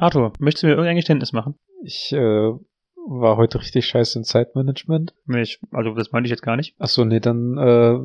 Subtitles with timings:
[0.00, 1.58] Arthur, möchtest du mir irgendein Geständnis machen?
[1.82, 5.12] Ich äh, war heute richtig scheiße im Zeitmanagement.
[5.26, 6.76] Nee, ich, also das meinte ich jetzt gar nicht.
[6.78, 7.98] Ach so, nee, dann äh,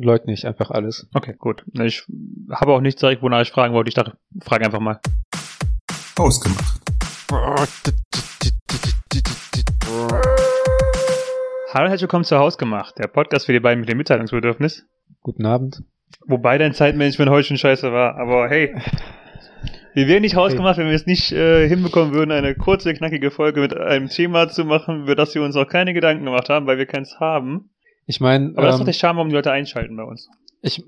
[0.00, 1.08] leugne ich einfach alles.
[1.12, 1.64] Okay, gut.
[1.82, 2.04] Ich
[2.52, 3.88] habe auch nichts direkt, wonach ich fragen wollte.
[3.88, 5.00] Ich dachte, frage einfach mal.
[6.16, 6.80] Ausgemacht.
[11.72, 14.86] Hallo und herzlich willkommen zu Hausgemacht, der Podcast für die beiden mit dem Mitteilungsbedürfnis.
[15.22, 15.82] Guten Abend.
[16.26, 18.72] Wobei dein Zeitmanagement heute schon scheiße war, aber hey.
[19.94, 23.60] Wir wären nicht hausgemacht, wenn wir es nicht äh, hinbekommen würden, eine kurze, knackige Folge
[23.60, 26.78] mit einem Thema zu machen, über das wir uns auch keine Gedanken gemacht haben, weil
[26.78, 27.70] wir keins haben.
[28.06, 30.28] Ich meine, Aber das ist ähm, doch der Charme, warum die Leute einschalten bei uns.
[30.62, 30.82] ich,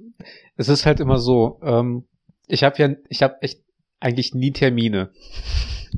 [0.57, 2.05] es ist halt immer so, ähm,
[2.47, 3.61] ich habe ja, ich habe echt
[4.01, 5.11] eigentlich nie Termine.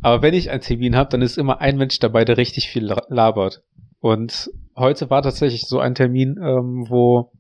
[0.02, 2.84] Aber wenn ich einen Termin habe, dann ist immer ein Mensch dabei, der richtig viel
[2.84, 3.62] la- labert.
[4.00, 7.30] Und heute war tatsächlich so ein Termin, ähm, wo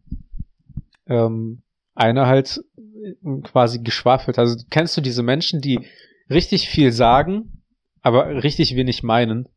[1.06, 1.62] ähm,
[1.94, 2.62] einer halt
[3.42, 4.38] quasi geschwafelt.
[4.38, 5.80] Also kennst du diese Menschen, die
[6.30, 7.62] richtig viel sagen,
[8.02, 9.48] aber richtig wenig meinen?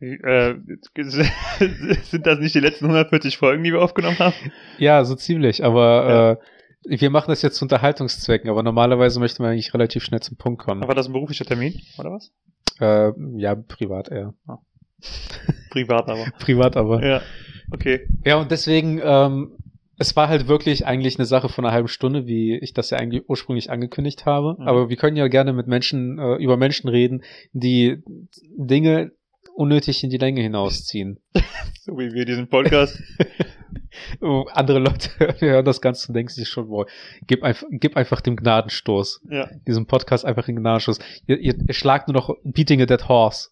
[0.00, 0.54] Äh,
[0.94, 4.34] sind das nicht die letzten 140 Folgen, die wir aufgenommen haben?
[4.78, 9.52] Ja, so ziemlich, aber äh, wir machen das jetzt zu Unterhaltungszwecken, aber normalerweise möchte man
[9.52, 10.86] eigentlich relativ schnell zum Punkt kommen.
[10.86, 12.32] War das ein beruflicher Termin, oder was?
[12.80, 14.34] Äh, ja, privat eher.
[15.70, 16.26] Privat aber.
[16.38, 17.04] Privat aber.
[17.04, 17.22] Ja,
[17.70, 18.08] okay.
[18.24, 19.52] Ja, und deswegen, ähm,
[19.98, 22.98] es war halt wirklich eigentlich eine Sache von einer halben Stunde, wie ich das ja
[22.98, 24.56] eigentlich ursprünglich angekündigt habe.
[24.58, 24.68] Mhm.
[24.68, 28.02] Aber wir können ja gerne mit Menschen, äh, über Menschen reden, die
[28.56, 29.12] Dinge
[29.54, 31.18] unnötig in die Länge hinausziehen.
[31.84, 33.02] So wie wir diesen Podcast.
[34.20, 36.86] Oh, Andere Leute hören das Ganze und denken sich schon, boah,
[37.26, 39.22] gib einfach, gib einfach dem Gnadenstoß.
[39.30, 39.50] ja.
[39.66, 40.98] Diesem Podcast einfach den Gnadenstoß.
[41.26, 43.50] Ihr, ihr, ihr schlagt nur noch Beating a Dead Horse.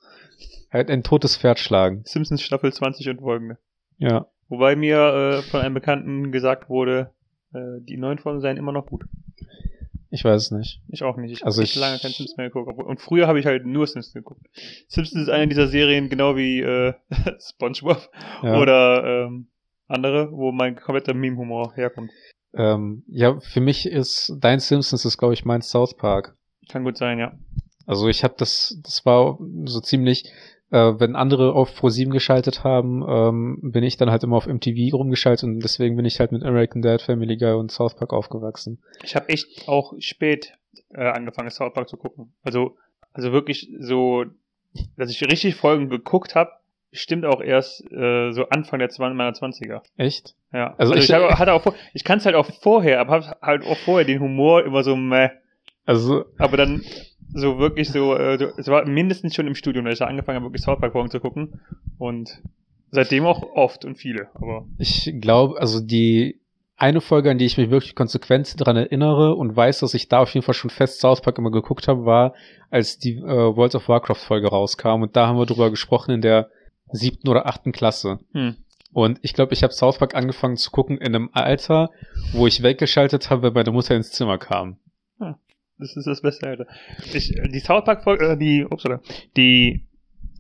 [0.73, 2.03] Halt ein totes Pferd schlagen.
[2.05, 3.59] Simpsons Staffel 20 und folgende.
[3.99, 4.29] Ja.
[4.51, 4.99] Wobei mir
[5.39, 7.11] äh, von einem Bekannten gesagt wurde,
[7.55, 9.05] äh, die neuen Folgen seien immer noch gut.
[10.11, 10.81] Ich weiß es nicht.
[10.89, 11.31] Ich auch nicht.
[11.33, 12.83] Ich Also habe ich- lange kein Simpsons mehr geguckt.
[12.83, 14.45] Und früher habe ich halt nur Simpsons geguckt.
[14.89, 16.95] Simpsons ist eine dieser Serien, genau wie äh,
[17.41, 18.11] SpongeBob
[18.43, 18.59] Ja.
[18.61, 19.47] oder ähm,
[19.87, 22.11] andere, wo mein kompletter Meme-Humor herkommt.
[22.55, 26.37] Ähm, ja, für mich ist dein Simpsons ist, glaube ich, mein South Park.
[26.69, 27.39] Kann gut sein, ja.
[27.87, 30.25] Also ich habe das, das war so ziemlich,
[30.71, 34.95] äh, wenn andere auf Pro7 geschaltet haben, ähm, bin ich dann halt immer auf MTV
[34.95, 38.79] rumgeschaltet und deswegen bin ich halt mit American Dad, Family Guy und South Park aufgewachsen.
[39.03, 40.53] Ich habe echt auch spät
[40.95, 42.33] äh, angefangen, South Park zu gucken.
[42.43, 42.77] Also,
[43.13, 44.25] also wirklich so,
[44.97, 46.51] dass ich richtig Folgen geguckt habe,
[46.93, 49.83] stimmt auch erst äh, so Anfang der 20, meiner 20er.
[49.97, 50.35] Echt?
[50.53, 50.75] Ja.
[50.77, 51.65] Also Also, ich- ich, hatte auch
[51.95, 54.97] ich kann es halt auch vorher, aber hab halt auch vorher den Humor immer so
[54.97, 55.29] meh.
[55.87, 56.83] Also Aber dann
[57.33, 60.47] so wirklich so, äh, es war mindestens schon im Studium, dass ich da angefangen habe,
[60.47, 61.61] wirklich South Park Folgen zu gucken.
[61.99, 62.41] Und
[62.91, 64.29] seitdem auch oft und viele.
[64.35, 66.41] Aber ich glaube, also die
[66.77, 70.21] eine Folge, an die ich mich wirklich konsequent dran erinnere und weiß, dass ich da
[70.21, 72.35] auf jeden Fall schon fest South Park immer geguckt habe, war,
[72.71, 73.23] als die äh,
[73.57, 76.49] World of Warcraft Folge rauskam und da haben wir drüber gesprochen in der
[76.91, 78.19] siebten oder achten Klasse.
[78.33, 78.57] hm.
[78.93, 81.91] Und ich glaube, ich habe South Park angefangen zu gucken in einem Alter,
[82.33, 84.79] wo ich weggeschaltet habe, wenn meine Mutter ins Zimmer kam.
[85.81, 86.67] Das ist das beste Alter.
[87.13, 89.01] Ich, die South Park Folge, äh, die, ups, oder,
[89.37, 89.85] die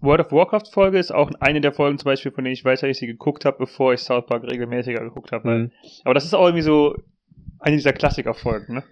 [0.00, 2.80] World of Warcraft Folge ist auch eine der Folgen zum Beispiel, von denen ich weiß,
[2.80, 5.48] dass ich sie geguckt habe, bevor ich South Park regelmäßiger geguckt habe.
[5.48, 5.70] Mhm.
[6.04, 6.96] Aber das ist auch irgendwie so
[7.58, 8.84] eine dieser Klassiker-Folgen, ne?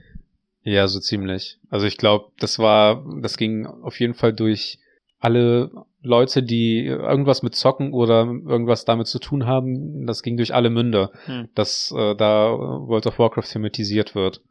[0.63, 1.59] Ja, so ziemlich.
[1.71, 4.79] Also ich glaube, das war, das ging auf jeden Fall durch
[5.19, 5.71] alle
[6.03, 10.07] Leute, die irgendwas mit Zocken oder irgendwas damit zu tun haben.
[10.07, 11.49] Das ging durch alle Münder, Hm.
[11.55, 14.43] dass äh, da World of Warcraft thematisiert wird.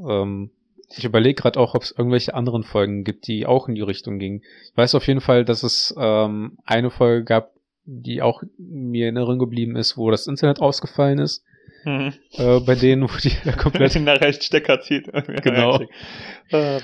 [0.00, 0.50] Ähm,
[0.96, 4.18] ich überlege gerade auch, ob es irgendwelche anderen Folgen gibt, die auch in die Richtung
[4.18, 4.42] gingen.
[4.70, 7.52] Ich weiß auf jeden Fall, dass es ähm, eine Folge gab,
[7.84, 11.44] die auch mir in Erinnerung geblieben ist, wo das Internet ausgefallen ist.
[11.84, 12.12] Mhm.
[12.32, 15.10] Äh, bei denen, wo die komplett Komplett nachher Stecker zieht.
[15.42, 15.80] Genau.
[16.52, 16.78] Ah,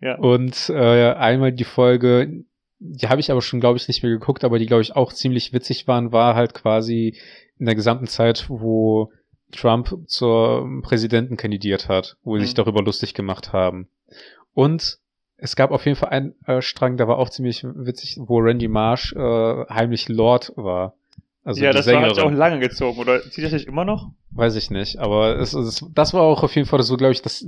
[0.00, 0.18] ja.
[0.18, 2.44] Und äh, einmal die Folge,
[2.78, 5.12] die habe ich aber schon, glaube ich, nicht mehr geguckt, aber die, glaube ich, auch
[5.12, 7.18] ziemlich witzig waren, war halt quasi
[7.58, 9.10] in der gesamten Zeit, wo
[9.52, 12.56] Trump zur Präsidenten kandidiert hat, wo sie sich Mhm.
[12.56, 13.88] darüber lustig gemacht haben.
[14.54, 14.98] Und
[15.36, 18.68] es gab auf jeden Fall einen äh, Strang, der war auch ziemlich witzig, wo Randy
[18.68, 20.94] Marsh äh, heimlich Lord war.
[21.44, 22.18] Also ja, das war Sängerin.
[22.34, 24.10] auch lange gezogen, oder zieht das nicht immer noch?
[24.32, 27.22] Weiß ich nicht, aber es, es, das war auch auf jeden Fall so, glaube ich,
[27.22, 27.46] das,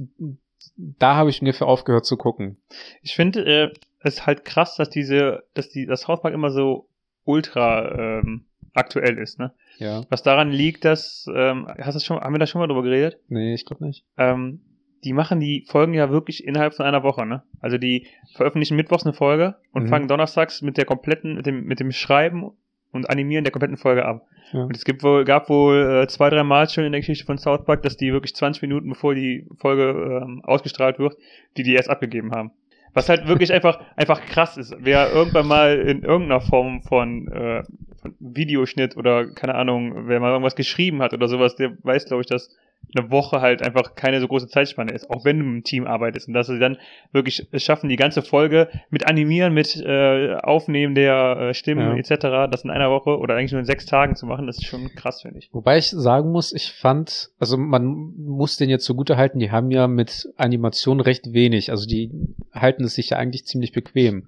[0.76, 2.56] da habe ich ungefähr aufgehört zu gucken.
[3.02, 6.50] Ich finde, äh, es ist halt krass, dass diese, dass die, das South Park immer
[6.50, 6.88] so
[7.24, 9.52] ultra ähm, aktuell ist, ne?
[9.80, 12.82] Ja, Was daran liegt, dass, ähm, hast du schon, haben wir da schon mal drüber
[12.82, 13.18] geredet?
[13.28, 14.04] nee, ich glaube nicht.
[14.16, 14.60] Ähm,
[15.02, 17.42] die machen die Folgen ja wirklich innerhalb von einer Woche, ne?
[17.60, 18.06] Also die
[18.36, 19.88] veröffentlichen mittwochs eine Folge und Mhm.
[19.88, 22.50] fangen donnerstags mit der kompletten, mit dem, mit dem Schreiben
[22.92, 24.26] und Animieren der kompletten Folge ab.
[24.52, 24.64] Ja.
[24.64, 27.38] Und es gibt wohl, gab wohl äh, zwei, drei Mal schon in der Geschichte von
[27.38, 31.16] South Park, dass die wirklich 20 Minuten bevor die Folge ähm, ausgestrahlt wird,
[31.56, 32.50] die die erst abgegeben haben.
[32.92, 34.74] Was halt wirklich einfach, einfach krass ist.
[34.78, 37.62] Wer irgendwann mal in irgendeiner Form von, äh,
[38.00, 42.22] von Videoschnitt oder keine Ahnung, wer mal irgendwas geschrieben hat oder sowas, der weiß, glaube
[42.22, 42.56] ich, dass
[42.96, 46.28] eine Woche halt einfach keine so große Zeitspanne ist, auch wenn du im Team arbeitest
[46.28, 46.76] und dass sie dann
[47.12, 51.96] wirklich es schaffen, die ganze Folge mit Animieren, mit äh, Aufnehmen der äh, Stimmen Ja.
[51.96, 54.66] etc., das in einer Woche oder eigentlich nur in sechs Tagen zu machen, das ist
[54.66, 55.50] schon krass, finde ich.
[55.52, 57.84] Wobei ich sagen muss, ich fand, also man
[58.16, 61.70] muss den jetzt zugute halten, die haben ja mit Animation recht wenig.
[61.70, 62.10] Also die
[62.52, 64.26] halten es sich ja eigentlich ziemlich bequem.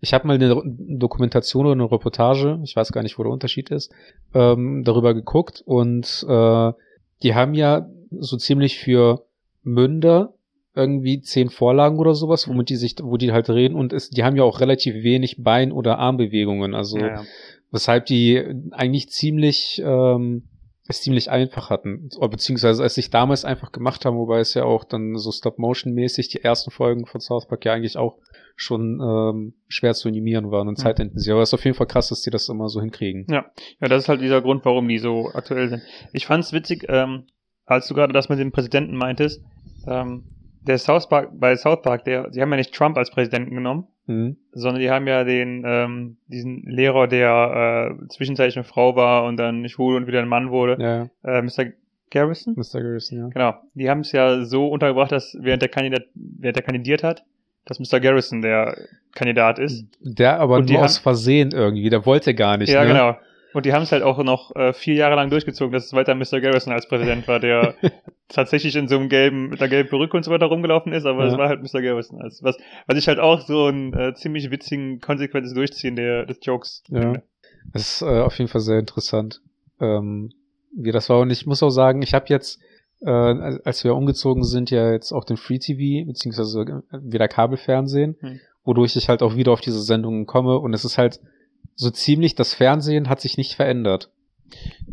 [0.00, 3.70] Ich habe mal eine Dokumentation oder eine Reportage, ich weiß gar nicht, wo der Unterschied
[3.70, 3.92] ist,
[4.34, 6.72] ähm, darüber geguckt und äh,
[7.22, 7.88] die haben ja
[8.18, 9.24] so ziemlich für
[9.62, 10.34] Münder
[10.74, 14.22] irgendwie zehn Vorlagen oder sowas, womit die sich, wo die halt reden und es, die
[14.24, 16.74] haben ja auch relativ wenig Bein- oder Armbewegungen.
[16.74, 17.22] Also Ja, ja.
[17.70, 20.44] weshalb die eigentlich ziemlich ähm,
[20.90, 24.84] es ziemlich einfach hatten, beziehungsweise es sich damals einfach gemacht haben, wobei es ja auch
[24.84, 28.18] dann so Stop-Motion-mäßig die ersten Folgen von South Park ja eigentlich auch
[28.56, 30.82] schon ähm, schwer zu animieren waren und Mhm.
[30.82, 31.32] zeitintensiv.
[31.32, 33.26] Aber es ist auf jeden Fall krass, dass die das immer so hinkriegen.
[33.30, 33.46] Ja,
[33.80, 35.82] das ist halt dieser Grund, warum die so aktuell sind.
[36.12, 37.24] Ich fand's witzig, ähm,
[37.64, 39.42] als du gerade das mit dem Präsidenten meintest,
[39.86, 40.24] ähm,
[40.62, 43.86] der South Park, bei South Park, der, sie haben ja nicht Trump als Präsidenten genommen,
[44.10, 44.36] Mhm.
[44.52, 49.36] sondern die haben ja den, ähm, diesen Lehrer, der äh, zwischenzeitlich eine Frau war und
[49.36, 51.72] dann schwul und wieder ein Mann wurde, Ja, äh, Mr.
[52.10, 52.54] Garrison.
[52.56, 52.80] Mr.
[52.82, 53.28] Garrison, ja.
[53.28, 53.54] Genau.
[53.74, 57.24] Die haben es ja so untergebracht, dass während der Kandidat, während der kandidiert hat,
[57.66, 58.00] dass Mr.
[58.00, 58.76] Garrison der
[59.14, 59.84] Kandidat ist.
[60.00, 62.70] Der aber Und nur aus Versehen irgendwie, der wollte gar nicht.
[62.72, 62.88] ja, ne?
[62.88, 63.16] genau.
[63.52, 66.14] Und die haben es halt auch noch äh, vier Jahre lang durchgezogen, dass es weiter
[66.14, 66.40] Mr.
[66.40, 67.74] Garrison als Präsident war, der
[68.28, 71.24] tatsächlich in so einem gelben, mit einer gelben Perücke und so weiter rumgelaufen ist, aber
[71.26, 71.38] es Ja.
[71.38, 71.82] war halt Mr.
[71.82, 72.20] Garrison.
[72.22, 72.56] Also was,
[72.86, 77.00] was ich halt auch so ein äh, ziemlich witzigen, konsequentes Durchziehen der, des Jokes Ja.
[77.00, 77.22] finde.
[77.72, 79.40] Das ist äh, auf jeden Fall sehr interessant,
[79.80, 80.32] ähm,
[80.76, 81.18] wie das war.
[81.20, 82.60] Und ich muss auch sagen, ich habe jetzt,
[83.00, 88.16] äh, als als wir umgezogen sind, ja jetzt auch den Free TV, beziehungsweise wieder Kabelfernsehen,
[88.20, 88.40] Hm.
[88.64, 90.58] wodurch ich halt auch wieder auf diese Sendungen komme.
[90.58, 91.18] Und es ist halt
[91.80, 94.10] so ziemlich, das Fernsehen hat sich nicht verändert.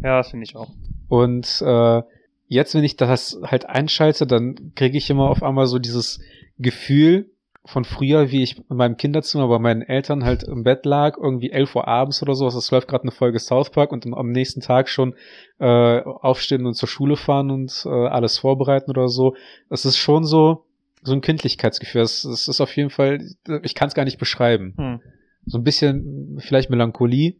[0.02, 0.70] Ja, das finde ich auch.
[1.10, 2.02] Und äh,
[2.48, 6.22] jetzt, wenn ich das halt einschalte, dann kriege ich immer auf einmal so dieses
[6.58, 7.32] Gefühl
[7.66, 11.52] von früher, wie ich in meinem Kinderzimmer bei meinen Eltern halt im Bett lag, irgendwie
[11.52, 14.32] 11 Uhr abends oder so, es läuft gerade eine Folge South Park und dann am
[14.32, 15.16] nächsten Tag schon
[15.60, 19.36] äh, aufstehen und zur Schule fahren und äh, alles vorbereiten oder so.
[19.70, 20.64] Es ist schon so
[21.04, 22.02] so ein Kindlichkeitsgefühl.
[22.02, 23.20] Es, es ist auf jeden Fall,
[23.64, 24.74] ich kann es gar nicht beschreiben.
[24.78, 25.02] Hm.
[25.48, 27.36] So ein bisschen vielleicht Melancholie,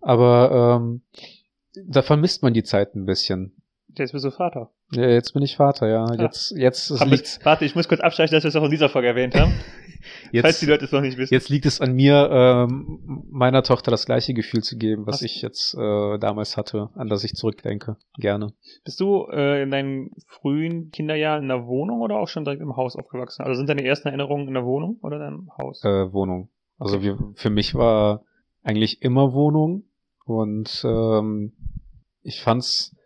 [0.00, 1.02] aber ähm,
[1.86, 3.56] da vermisst man die Zeit ein bisschen.
[3.96, 4.70] Jetzt bist du Vater.
[4.92, 6.06] Ja, jetzt bin ich Vater, ja.
[6.14, 8.88] Jetzt, jetzt Hab liegt warte, ich muss kurz abstreichen, dass wir es auch in dieser
[8.88, 9.52] Folge erwähnt haben,
[10.40, 11.32] falls die jetzt, Leute es noch nicht wissen.
[11.32, 15.22] jetzt liegt es an mir, ähm, meiner Tochter das gleiche Gefühl zu geben, was Was?
[15.22, 17.96] ich jetzt äh, damals hatte, an das ich zurückdenke.
[18.18, 18.52] Gerne.
[18.84, 22.76] Bist du äh, in deinen frühen Kinderjahren in der Wohnung oder auch schon direkt im
[22.76, 23.42] Haus aufgewachsen?
[23.42, 25.82] Also sind deine ersten Erinnerungen in der Wohnung oder in deinem Haus?
[25.84, 26.48] Äh, Wohnung.
[26.82, 28.24] Also wir, für mich war
[28.64, 29.84] eigentlich immer Wohnung
[30.24, 31.52] und ähm,
[32.22, 32.96] ich fand's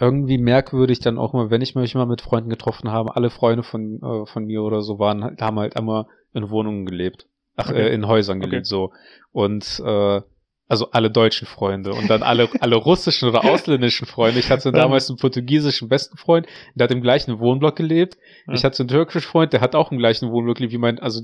[0.00, 3.62] irgendwie merkwürdig dann auch mal, wenn ich mich mal mit Freunden getroffen habe, alle Freunde
[3.62, 7.26] von, äh, von mir oder so waren, haben halt immer in Wohnungen gelebt.
[7.56, 7.82] Ach, Okay.
[7.88, 8.50] äh, in Häusern Okay.
[8.50, 8.92] gelebt, so.
[9.30, 10.20] Und äh,
[10.66, 14.40] also alle deutschen Freunde und dann alle, alle russischen oder ausländischen Freunde.
[14.40, 18.18] Ich hatte damals einen portugiesischen besten Freund, der hat im gleichen Wohnblock gelebt.
[18.52, 21.22] Ich hatte einen türkischen Freund, der hat auch im gleichen Wohnblock gelebt wie mein, also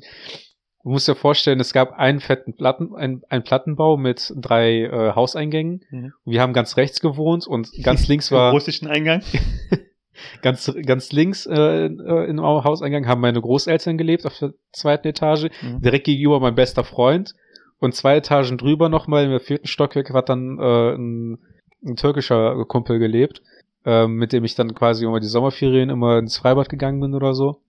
[0.84, 5.14] Du musst dir vorstellen, es gab einen fetten Platten, ein, einen Plattenbau mit drei äh,
[5.14, 5.82] Hauseingängen.
[5.90, 6.12] Mhm.
[6.26, 9.22] Wir haben ganz rechts gewohnt und ganz links war russischen Eingang?
[10.42, 15.44] ganz ganz links äh, äh, im Hauseingang haben meine Großeltern gelebt auf der zweiten Etage.
[15.62, 15.80] Mhm.
[15.80, 17.34] Direkt gegenüber mein bester Freund
[17.78, 21.38] und zwei Etagen drüber nochmal im vierten Stockwerk hat dann äh, ein,
[21.82, 23.40] ein türkischer Kumpel gelebt,
[23.86, 27.32] äh, mit dem ich dann quasi über die Sommerferien immer ins Freibad gegangen bin oder
[27.32, 27.62] so.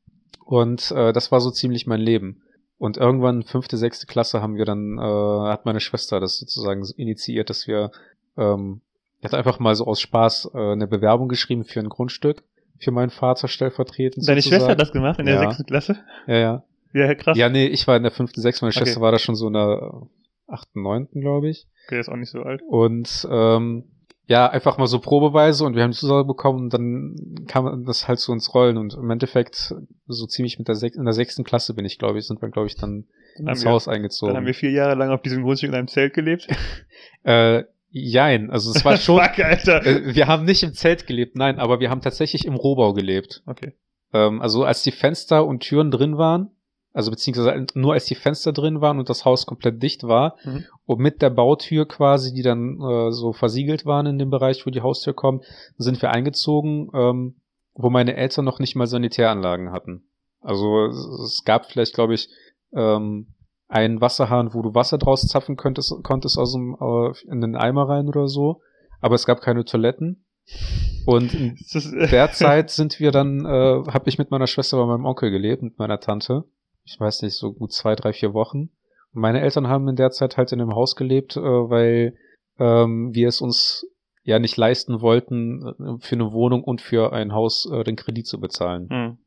[0.43, 2.41] Und äh, das war so ziemlich mein Leben.
[2.77, 5.01] Und irgendwann fünfte, sechste Klasse haben wir dann, äh,
[5.50, 7.91] hat meine Schwester das sozusagen initiiert, dass wir,
[8.38, 8.82] ähm,
[9.24, 12.44] hat einfach mal so aus Spaß äh, eine Bewerbung geschrieben für ein Grundstück
[12.77, 14.27] für meinen Vater stellvertretend.
[14.27, 14.60] Deine sozusagen.
[14.60, 15.41] Schwester hat das gemacht in der Ja.
[15.41, 15.98] sechsten Klasse?
[16.27, 16.63] Ja, ja.
[16.94, 17.38] Ja, krass.
[17.38, 18.86] Ja, nee, ich war in der fünften, sechsten, meine Okay.
[18.86, 20.01] Schwester war da schon so in der
[20.48, 21.67] achten, neunten, glaube ich.
[21.88, 22.62] Okay, ist auch nicht so alt.
[22.67, 23.86] Und ähm,
[24.27, 28.08] ja, einfach mal so probeweise und wir haben die Zusage bekommen und dann kam das
[28.08, 29.74] halt so ins Rollen und im Endeffekt
[30.08, 32.50] so ziemlich mit der sech in der sechsten Klasse bin ich, glaube ich, sind wir,
[32.50, 33.05] glaube ich, dann
[33.38, 34.46] Dann ins wir, Haus dann haben eingezogen.
[34.46, 36.48] wir vier Jahre lang auf diesem Grundstück in einem Zelt gelebt.
[37.24, 39.84] Äh, jein, also es war schon, Fuck, Alter.
[39.86, 43.41] äh, wir haben nicht im Zelt gelebt, nein, aber wir haben tatsächlich im Rohbau gelebt.
[43.48, 43.74] Okay.
[44.13, 46.51] Ähm, also als die Fenster und Türen drin waren,
[46.95, 50.63] also beziehungsweise nur als die Fenster drin waren und das Haus komplett dicht war Mhm.
[50.85, 54.69] und mit der Bautür quasi, die dann äh, so versiegelt waren in dem Bereich, wo
[54.69, 55.43] die Haustür kommt,
[55.77, 57.35] sind wir eingezogen, ähm,
[57.73, 60.03] wo meine Eltern noch nicht mal Sanitäranlagen hatten.
[60.39, 62.29] Also es, gab vielleicht, glaube ich,
[62.73, 63.27] ähm,
[63.67, 67.89] einen Wasserhahn, wo du Wasser draus zapfen könntest, konntest aus dem, äh, in den Eimer
[67.89, 68.61] rein oder so.
[69.01, 70.23] Aber es gab keine Toiletten.
[71.05, 71.57] Und in
[72.11, 75.61] der Zeit sind wir dann, äh, habe ich mit meiner Schwester bei meinem Onkel gelebt,
[75.63, 76.45] mit meiner Tante.
[76.85, 78.69] Ich weiß nicht, so gut zwei, drei, vier Wochen.
[79.13, 82.15] Und meine Eltern haben in der Zeit halt in einem Haus gelebt, äh, weil
[82.59, 83.87] ähm, wir es uns
[84.23, 88.27] ja nicht leisten wollten, äh, für eine Wohnung und für ein Haus äh, den Kredit
[88.27, 88.89] zu bezahlen.
[88.89, 89.17] Hm.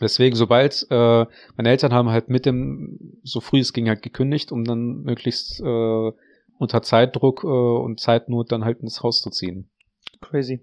[0.00, 4.52] Deswegen, sobald äh, meine Eltern haben halt mit dem, so früh es ging halt gekündigt,
[4.52, 6.12] um dann möglichst äh,
[6.58, 9.70] unter Zeitdruck äh, und Zeitnot dann halt ins Haus zu ziehen.
[10.20, 10.60] Crazy.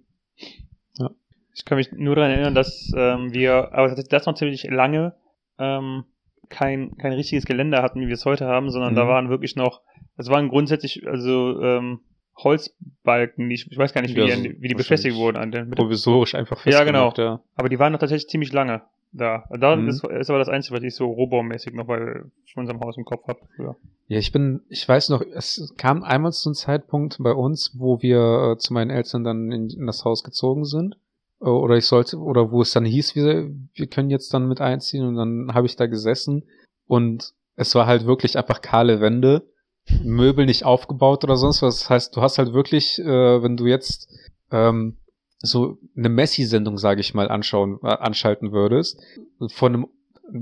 [0.98, 1.10] Ja.
[1.54, 5.16] Ich kann mich nur daran erinnern, dass ähm, wir, aber das noch ziemlich lange
[5.58, 6.04] ähm,
[6.50, 8.98] kein, kein richtiges Geländer hatten, wie wir es heute haben, sondern Mhm.
[8.98, 9.82] da waren wirklich noch,
[10.18, 12.00] es waren grundsätzlich, also ähm,
[12.38, 15.52] Holzbalken, die, ich ich weiß gar nicht, wie, Ja, die, wie die befestigt wurden an
[15.52, 17.28] den, Provisorisch einfach Ja, festgemacht, genau.
[17.36, 17.42] ja.
[17.56, 19.46] aber die waren noch tatsächlich ziemlich lange da.
[19.58, 19.88] Da Mhm.
[19.88, 22.22] ist, ist aber das Einzige, was ich so rohbaumäßig noch bei
[22.56, 23.40] unserem Haus im Kopf habe.
[23.58, 23.76] Ja.
[24.08, 28.02] Ja, ich bin, ich weiß noch, es kam einmal zu einem Zeitpunkt bei uns, wo
[28.02, 30.96] wir äh, zu meinen Eltern dann in, in das Haus gezogen sind.
[31.40, 35.06] Oder ich sollte, oder wo es dann hieß, wir, wir können jetzt dann mit einziehen
[35.06, 36.44] und dann habe ich da gesessen
[36.88, 39.48] und es war halt wirklich einfach kahle Wände,
[40.04, 41.80] Möbel nicht aufgebaut oder sonst was.
[41.80, 44.10] Das heißt, du hast halt wirklich, äh, wenn du jetzt
[44.52, 44.98] ähm,
[45.40, 49.00] so eine Messi-Sendung, sage ich mal, anschauen, äh, anschalten würdest,
[49.48, 49.88] von einem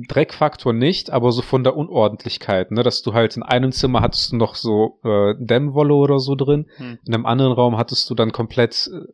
[0.08, 4.32] Dreckfaktor nicht, aber so von der Unordentlichkeit, ne, dass du halt in einem Zimmer hattest
[4.32, 7.00] du noch so äh, Dämmwolle oder so drin, Hm.
[7.06, 9.12] in einem anderen Raum hattest du dann komplett äh,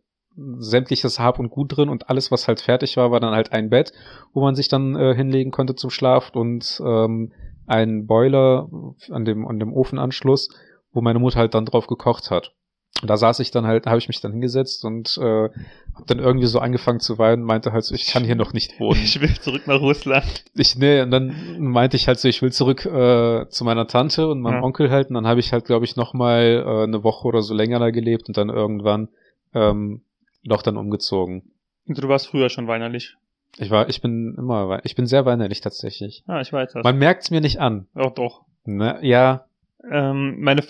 [0.57, 3.69] sämtliches Hab und Gut drin und alles, was halt fertig war, war dann halt ein
[3.69, 3.91] Bett,
[4.33, 7.31] wo man sich dann äh, hinlegen konnte zum Schlaf und ähm,
[7.67, 8.69] ein Boiler
[9.11, 10.49] an dem an dem Ofenanschluss,
[10.91, 12.53] wo meine Mutter halt dann drauf gekocht hat.
[13.01, 16.19] Und da saß ich dann halt, habe ich mich dann hingesetzt und äh, habe dann
[16.19, 18.99] irgendwie so angefangen zu weinen, meinte halt so, ich kann hier noch nicht wohnen.
[19.01, 20.43] Ich will zurück nach Russland.
[20.53, 24.27] Ich, nee, und dann meinte ich halt so, ich will zurück äh, zu meiner Tante
[24.27, 24.63] und meinem Ja.
[24.63, 25.09] Onkel halt.
[25.09, 27.79] Und dann habe ich halt, glaube ich, noch mal äh, eine Woche oder so länger
[27.79, 29.07] da gelebt und dann irgendwann
[29.53, 30.01] ähm,
[30.43, 31.51] doch dann umgezogen.
[31.87, 33.15] Also du warst früher schon weinerlich.
[33.57, 36.23] Ich war, ich bin immer, ich bin sehr weinerlich tatsächlich.
[36.27, 36.83] Ah, ich weiß das.
[36.83, 37.87] Man merkt's mir nicht an.
[37.95, 38.45] Doch, doch.
[38.65, 38.99] Ne?
[39.01, 39.45] Ja,
[39.89, 40.61] Ähm, meine,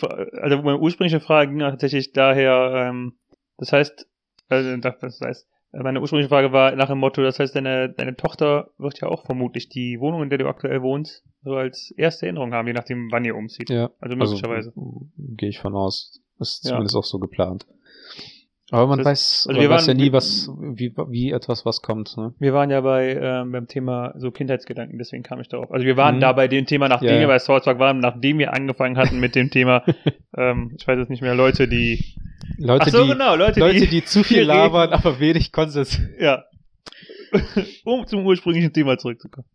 [0.42, 3.14] also meine ursprüngliche Frage ging tatsächlich daher, ähm,
[3.58, 4.08] das heißt,
[4.48, 8.16] also, das heißt, äh, meine ursprüngliche Frage war nach dem Motto, das heißt, deine, deine
[8.16, 12.28] Tochter wird ja auch vermutlich die Wohnung, in der du aktuell wohnst, so als erste
[12.28, 13.70] Erinnerung haben, je nachdem, wann ihr umzieht.
[13.72, 13.90] ja.
[14.00, 14.70] Also möglicherweise.
[14.70, 16.22] Also, Gehe ich von aus.
[16.40, 16.70] Ist Ja.
[16.72, 17.66] zumindest auch so geplant.
[18.72, 21.82] Aber man Das- weiß, also man weiß ja waren- nie, was, wie, wie etwas was
[21.82, 22.16] kommt.
[22.18, 22.34] Ne?
[22.40, 25.72] Wir waren ja bei ähm, beim Thema so Kindheitsgedanken, deswegen kam ich darauf.
[25.72, 26.20] Also wir waren Mhm.
[26.22, 27.20] da bei dem Thema, nachdem Ja, ja.
[27.22, 29.84] wir bei South Park waren, nachdem wir angefangen hatten mit dem Thema,
[30.38, 32.04] ähm, ich weiß jetzt nicht mehr, Leute, die
[32.58, 36.00] Leute, so, die, genau, Leute, Leute, die, die zu viel labern, aber wenig Konsens.
[36.20, 36.44] ja.
[37.86, 39.46] um zum ursprünglichen Thema zurückzukommen.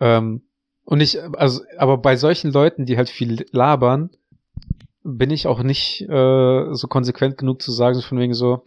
[0.00, 0.42] Ähm,
[0.84, 4.10] und ich, also, aber bei solchen Leuten, die halt viel labern,
[5.02, 8.64] bin ich auch nicht äh, so konsequent genug zu sagen, von wegen so,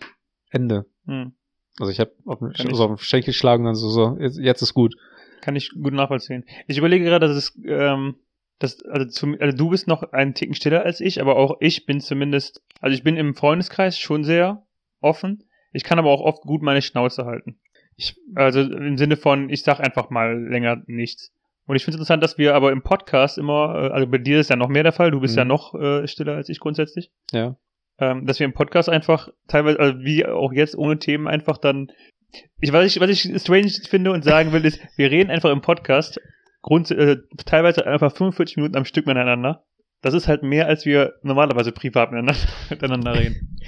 [0.49, 0.85] Ende.
[1.05, 1.33] Hm.
[1.79, 4.61] Also ich habe auf, so auf den Schenkel geschlagen und dann so, so jetzt, jetzt
[4.61, 4.95] ist gut.
[5.41, 6.45] Kann ich gut nachvollziehen.
[6.67, 8.15] Ich überlege gerade, dass es, ähm,
[8.59, 11.85] dass, also, zum, also du bist noch einen Ticken stiller als ich, aber auch ich
[11.85, 14.65] bin zumindest, also ich bin im Freundeskreis schon sehr
[14.99, 15.45] offen.
[15.71, 17.59] Ich kann aber auch oft gut meine Schnauze halten.
[17.95, 21.33] Ich, Also im Sinne von, ich sag einfach mal länger nichts.
[21.71, 24.41] Und ich finde es interessant, dass wir aber im Podcast immer, äh, also bei dir
[24.41, 25.39] ist ja noch mehr der Fall, du bist Mhm.
[25.39, 27.55] ja noch äh, stiller als ich grundsätzlich, ja.
[27.97, 31.89] ähm, dass wir im Podcast einfach teilweise, also wie auch jetzt ohne Themen einfach dann,
[32.59, 35.61] ich was ich, was ich strange finde und sagen will, ist, wir reden einfach im
[35.61, 36.19] Podcast
[36.61, 39.63] grund, äh, teilweise einfach 45 Minuten am Stück miteinander.
[40.01, 42.35] Das ist halt mehr, als wir normalerweise privat miteinander,
[42.69, 43.59] miteinander reden.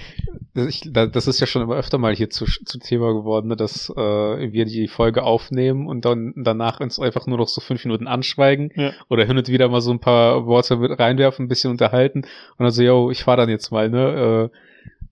[0.55, 3.47] Das, ich, da- das ist ja schon immer öfter mal hier zu, zu Thema geworden,
[3.47, 7.59] ne, dass äh, wir die Folge aufnehmen und dann danach uns einfach nur noch so
[7.59, 8.91] fünf Minuten anschweigen Ja.
[9.09, 12.59] oder hin und wieder mal so ein paar Worte mit reinwerfen, ein bisschen unterhalten und
[12.59, 14.51] dann so, yo, ich fahr dann jetzt mal, ne?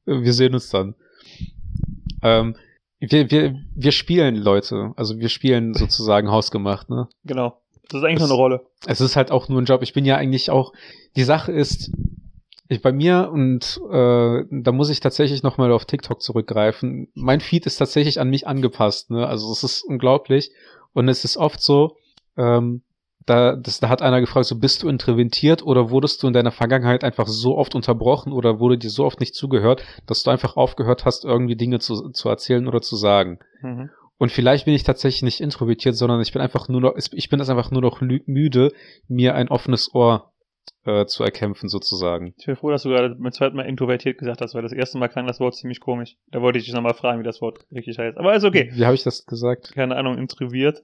[0.05, 0.93] Äh, wir sehen uns dann.
[2.21, 2.55] Ähm,
[2.99, 7.07] wir, wir, wir spielen Leute, also wir spielen sozusagen hausgemacht, ne?
[7.25, 7.57] Genau.
[7.89, 8.61] Das ist eigentlich Das- nur eine Rolle.
[8.85, 9.81] es ist halt auch nur ein Job.
[9.81, 10.71] Ich bin ja eigentlich auch,
[11.15, 11.91] die Sache ist,
[12.71, 17.07] ich bei mir und äh, da muss ich tatsächlich nochmal auf TikTok zurückgreifen.
[17.13, 19.27] Mein Feed ist tatsächlich an mich angepasst, ne?
[19.27, 20.51] Also es ist unglaublich.
[20.93, 21.95] Und es ist oft so,
[22.37, 22.83] ähm,
[23.25, 26.51] da, das, da hat einer gefragt, so bist du interventiert oder wurdest du in deiner
[26.51, 30.57] Vergangenheit einfach so oft unterbrochen oder wurde dir so oft nicht zugehört, dass du einfach
[30.57, 33.39] aufgehört hast, irgendwie Dinge zu, zu erzählen oder zu sagen.
[33.61, 33.89] Mhm.
[34.17, 37.39] Und vielleicht bin ich tatsächlich nicht introvertiert, sondern ich bin einfach nur noch, ich bin
[37.39, 38.71] das einfach nur noch müde,
[39.07, 40.30] mir ein offenes Ohr
[40.85, 42.33] äh, zu erkämpfen, sozusagen.
[42.37, 44.97] Ich bin froh, dass du gerade beim zweiten Mal introvertiert gesagt hast, weil das erste
[44.97, 46.15] Mal klang das Wort ziemlich komisch.
[46.31, 48.17] Da wollte ich dich nochmal fragen, wie das Wort richtig heißt.
[48.17, 48.71] Aber ist okay.
[48.73, 49.73] Wie habe ich das gesagt?
[49.73, 50.83] Keine Ahnung, introvertiert.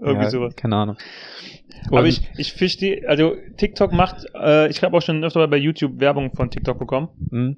[0.00, 0.54] Irgendwie ja, sowas.
[0.54, 0.96] Keine Ahnung.
[1.88, 5.48] Aber Und- ich, ich verstehe, also TikTok macht, äh, ich habe auch schon öfter mal
[5.48, 7.08] bei YouTube Werbung von TikTok bekommen.
[7.30, 7.56] Hm?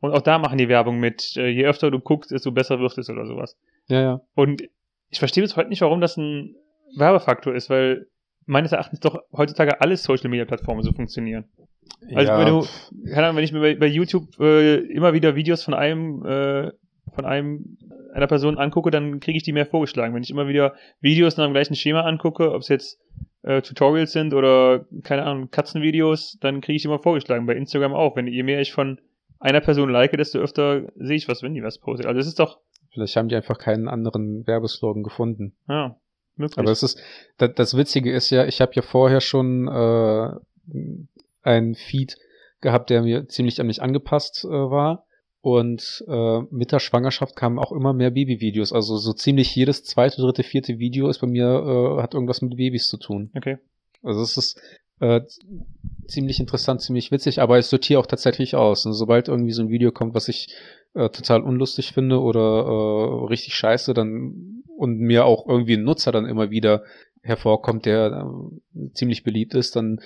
[0.00, 2.96] Und auch da machen die Werbung mit, äh, je öfter du guckst, desto besser wird
[2.98, 3.56] es oder sowas.
[3.88, 4.20] Ja, ja.
[4.34, 4.62] Und
[5.10, 6.54] ich verstehe bis heute nicht, warum das ein
[6.96, 8.06] Werbefaktor ist, weil
[8.46, 11.44] meines Erachtens doch heutzutage alle Social Media Plattformen so funktionieren.
[12.14, 12.66] Also ja, wenn du,
[13.12, 16.70] keine Ahnung, wenn ich mir bei, bei YouTube äh, immer wieder Videos von einem, äh,
[17.14, 17.78] von einem,
[18.12, 20.14] einer Person angucke, dann kriege ich die mehr vorgeschlagen.
[20.14, 23.00] Wenn ich immer wieder Videos nach dem gleichen Schema angucke, ob es jetzt
[23.42, 27.46] äh, Tutorials sind oder, keine Ahnung, Katzenvideos, dann kriege ich die immer vorgeschlagen.
[27.46, 28.16] Bei Instagram auch.
[28.16, 29.00] Wenn je mehr ich von
[29.40, 32.06] einer Person like, desto öfter sehe ich was, wenn die was postet.
[32.06, 32.58] Also es ist doch,
[32.92, 35.54] vielleicht haben die einfach keinen anderen Werbeslogan gefunden.
[35.68, 35.96] ja,
[36.36, 36.58] möglich.
[36.58, 37.00] Aber es ist,
[37.38, 40.30] das, das Witzige ist ja, ich habe ja vorher schon äh,
[41.42, 42.16] einen Feed
[42.60, 45.06] gehabt, der mir ziemlich an mich angepasst äh, war.
[45.40, 48.72] Und äh, mit der Schwangerschaft kamen auch immer mehr Babyvideos.
[48.72, 51.46] Also so ziemlich jedes zweite, dritte, vierte Video ist bei mir,
[51.98, 53.30] äh, hat irgendwas mit Babys zu tun.
[53.36, 53.58] okay.
[54.04, 54.60] Also es ist
[55.00, 55.20] äh,
[56.06, 58.86] ziemlich interessant, ziemlich witzig, aber ich sortiere auch tatsächlich aus.
[58.86, 60.54] Und sobald irgendwie so ein Video kommt, was ich
[60.94, 66.12] äh, total unlustig finde oder äh, richtig scheiße, dann und mir auch irgendwie ein Nutzer
[66.12, 66.82] dann immer wieder
[67.22, 68.26] hervorkommt, der
[68.76, 70.00] äh, ziemlich beliebt ist, dann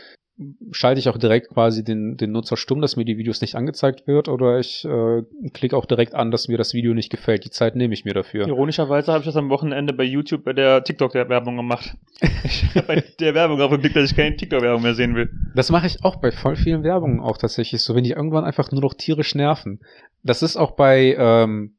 [0.70, 4.06] schalte ich auch direkt quasi den, den Nutzer stumm, dass mir die Videos nicht angezeigt
[4.06, 5.22] wird oder ich äh,
[5.54, 7.46] klicke auch direkt an, dass mir das Video nicht gefällt.
[7.46, 8.46] Die Zeit nehme ich mir dafür.
[8.46, 11.96] Ironischerweise habe ich das am Wochenende bei YouTube bei der TikTok-Werbung gemacht.
[12.44, 15.30] Ich habe bei der Werbung auch geblickt, dass ich keine TikTok-Werbung mehr sehen will.
[15.54, 18.70] Das mache ich auch bei voll vielen Werbungen auch tatsächlich so, wenn die irgendwann einfach
[18.70, 19.80] nur noch tierisch nerven.
[20.22, 21.76] Das ist auch bei, ähm,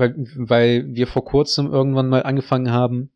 [0.00, 3.10] weil, weil wir vor kurzem irgendwann mal angefangen haben,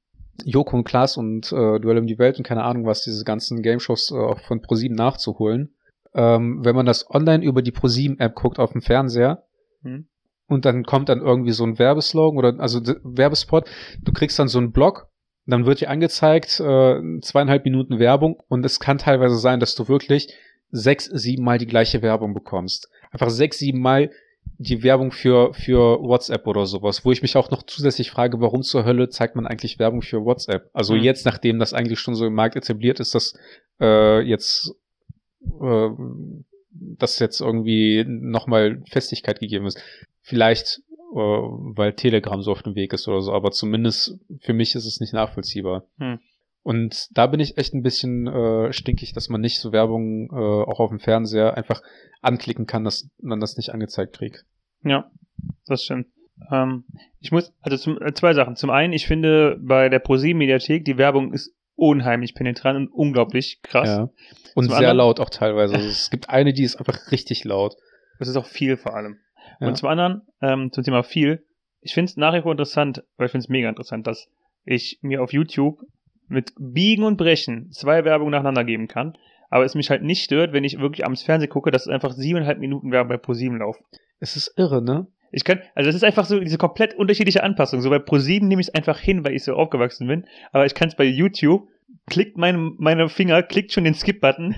[0.44, 3.62] Joko und Klaas und äh, Duell um die Welt und keine Ahnung was, diese ganzen
[3.62, 5.74] Game-Shows äh, auch von ProSieben nachzuholen.
[6.14, 9.44] Ähm, wenn man das online über die ProSieben-App guckt auf dem Fernseher,
[9.84, 10.06] Hm.
[10.46, 13.68] und dann kommt dann irgendwie so ein Werbeslogan oder also Werbespot,
[14.02, 15.08] du kriegst dann so einen Block,
[15.46, 19.88] dann wird dir angezeigt, äh, zweieinhalb Minuten Werbung und es kann teilweise sein, dass du
[19.88, 20.34] wirklich
[20.70, 22.88] sechs, sieben Mal die gleiche Werbung bekommst.
[23.10, 24.10] Einfach sechs, sieben Mal
[24.58, 28.62] die Werbung für, für WhatsApp oder sowas, wo ich mich auch noch zusätzlich frage, warum
[28.62, 30.70] zur Hölle zeigt man eigentlich Werbung für WhatsApp?
[30.72, 31.02] Also Hm.
[31.02, 33.38] jetzt, nachdem das eigentlich schon so im Markt etabliert ist, dass
[33.80, 34.74] äh, jetzt
[35.60, 35.88] äh,
[36.74, 39.80] dass jetzt irgendwie nochmal Festigkeit gegeben ist.
[40.20, 44.74] Vielleicht, äh, weil Telegram so auf dem Weg ist oder so, aber zumindest für mich
[44.74, 45.86] ist es nicht nachvollziehbar.
[45.98, 46.18] Hm.
[46.64, 50.34] Und da bin ich echt ein bisschen äh, stinkig, dass man nicht so Werbung äh,
[50.34, 51.82] auch auf dem Fernseher einfach
[52.22, 54.44] anklicken kann, dass man das nicht angezeigt kriegt.
[54.82, 55.10] Ja,
[55.66, 56.06] das stimmt.
[56.50, 56.84] Ähm,
[57.20, 58.56] ich muss, also zum, äh, zwei Sachen.
[58.56, 63.88] Zum einen, ich finde bei der ProSieben-Mediathek, die Werbung ist unheimlich penetrant und unglaublich krass.
[63.88, 64.08] Ja.
[64.54, 65.74] Und Zum sehr anderen- laut auch teilweise.
[65.74, 67.76] Also es gibt eine, die ist einfach richtig laut.
[68.18, 69.18] Das ist auch viel vor allem.
[69.60, 69.68] Ja.
[69.68, 71.44] Und zum anderen, ähm, zum Thema viel,
[71.82, 74.28] ich finde es nach wie vor interessant, weil ich finde es mega interessant, dass
[74.64, 75.80] ich mir auf YouTube
[76.28, 79.16] mit Biegen und Brechen zwei Werbungen nacheinander geben kann,
[79.50, 82.12] aber es mich halt nicht stört, wenn ich wirklich abends Fernsehen gucke, dass es einfach
[82.12, 83.84] siebeneinhalb Minuten Werbung bei ProSieben laufen.
[84.20, 85.06] Es ist irre, ne?
[85.30, 87.80] Ich kann, also das ist einfach so diese komplett unterschiedliche Anpassung.
[87.80, 90.74] So bei ProSieben nehme ich es einfach hin, weil ich so aufgewachsen bin, aber ich
[90.74, 91.68] kann es bei YouTube,
[92.06, 94.54] klickt meine, meine Finger, klickt schon den Skip-Button,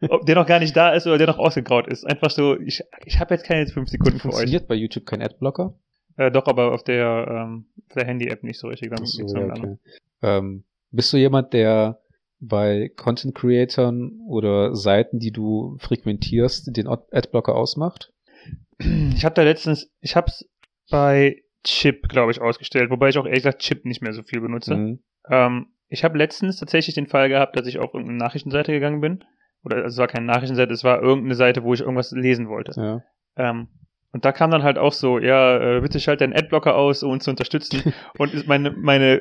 [0.08, 2.04] ob der noch gar nicht da ist oder der noch ausgegraut ist.
[2.04, 4.34] Einfach so, ich, ich habe jetzt keine fünf Sekunden für euch.
[4.34, 5.74] Funktioniert bei YouTube kein Adblocker?
[6.16, 8.90] Äh, doch, aber auf der, ähm, auf der Handy-App nicht so richtig.
[8.90, 9.76] Dann so, okay.
[10.22, 12.00] ähm, bist du jemand, der
[12.40, 18.12] bei Content Creatern oder Seiten, die du frequentierst, den Ad- Adblocker ausmacht?
[18.78, 20.48] Ich habe da letztens, ich hab's
[20.90, 24.40] bei Chip, glaube ich, ausgestellt, wobei ich auch ehrlich gesagt Chip nicht mehr so viel
[24.40, 24.74] benutze.
[24.74, 25.00] Mhm.
[25.28, 29.24] Ähm, ich habe letztens tatsächlich den Fall gehabt, dass ich auf irgendeine Nachrichtenseite gegangen bin.
[29.62, 32.72] Oder also es war keine Nachrichtenseite, es war irgendeine Seite, wo ich irgendwas lesen wollte.
[32.80, 33.02] Ja.
[33.36, 33.68] Ähm,
[34.12, 37.12] und da kam dann halt auch so, ja, äh, bitte schalt deinen Adblocker aus, um
[37.12, 37.92] uns zu unterstützen.
[38.18, 39.20] und ist meine, meine,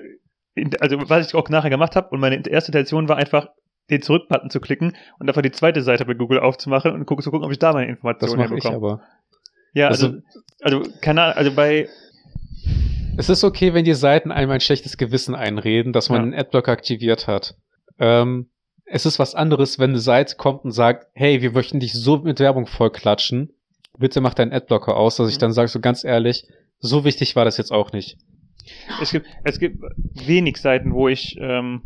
[0.80, 3.48] also was ich auch nachher gemacht habe, und meine erste Intention war einfach,
[3.90, 7.32] den Zurück-Button zu klicken und einfach die zweite Seite bei Google aufzumachen und gucken, zu
[7.32, 8.76] gucken, ob ich da meine Das Informationen ich herbekomme.
[8.94, 9.02] aber.
[9.74, 10.20] Ja, also, Also-
[10.62, 11.88] also, keine Ahnung, also bei,
[13.18, 16.24] Es ist okay, wenn die Seiten einem ein schlechtes Gewissen einreden, dass man Ja.
[16.24, 17.56] einen Adblocker aktiviert hat.
[18.00, 18.50] Ähm,
[18.86, 22.18] es ist was anderes, wenn eine Seite kommt und sagt, hey, wir möchten dich so
[22.20, 23.52] mit Werbung vollklatschen.
[23.98, 25.40] Bitte mach deinen Adblocker aus, dass ich Mhm.
[25.42, 26.46] dann sage, so ganz ehrlich,
[26.80, 28.18] so wichtig war das jetzt auch nicht.
[29.02, 29.84] Es gibt, es gibt
[30.26, 31.84] wenig Seiten, wo ich ähm,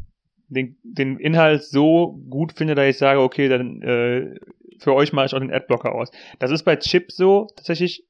[0.48, 4.36] den, den Inhalt so gut finde, dass ich sage, okay, dann äh,
[4.80, 6.12] für euch mache ich auch den Adblocker aus.
[6.40, 8.06] Das ist bei Chip so tatsächlich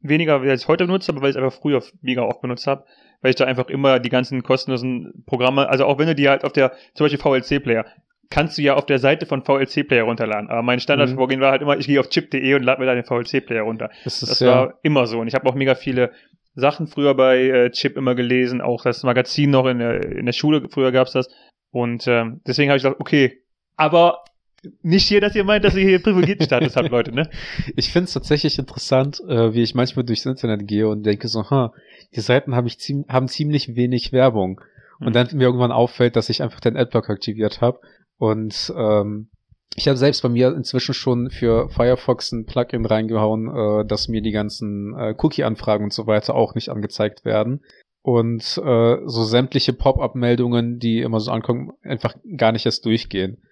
[0.00, 2.66] weniger, weil ich es heute benutze, aber weil ich es einfach früher mega oft benutzt
[2.66, 2.84] habe,
[3.20, 6.44] weil ich da einfach immer die ganzen kostenlosen Programme, also auch wenn du die halt
[6.44, 7.86] auf der, zum Beispiel VLC-Player,
[8.28, 10.50] kannst du ja auf der Seite von VLC-Player runterladen.
[10.50, 13.04] Aber mein Standardvorgehen war halt immer, ich gehe auf chip.de und lade mir da den
[13.04, 13.90] VLC-Player runter.
[14.04, 15.20] Das ist Das ja, war immer so.
[15.20, 16.10] Und ich habe auch mega viele
[16.56, 20.32] Sachen früher bei äh, Chip immer gelesen, auch das Magazin noch in der, in der
[20.32, 21.28] Schule, früher gab's das.
[21.70, 23.42] Und ähm, deswegen habe ich gesagt, okay,
[23.76, 24.24] aber
[24.82, 27.28] nicht hier, dass ihr meint, dass ihr hier privilegierten Status habt, Leute, ne?
[27.76, 31.50] Ich finde es tatsächlich interessant, äh, wie ich manchmal durchs Internet gehe und denke so,
[31.50, 31.72] ha,
[32.14, 34.60] die Seiten hab ich ziem haben ziemlich wenig Werbung.
[34.98, 35.12] Und Mhm.
[35.12, 37.80] dann mir irgendwann auffällt, dass ich einfach den Adblock aktiviert habe.
[38.16, 39.28] Und ähm,
[39.74, 44.22] ich habe selbst bei mir inzwischen schon für Firefox ein Plugin reingehauen, äh, dass mir
[44.22, 47.64] die ganzen äh, Cookie-Anfragen und so weiter auch nicht angezeigt werden.
[48.02, 53.42] Und äh, so sämtliche Pop-up-Meldungen, die immer so ankommen, einfach gar nicht erst durchgehen.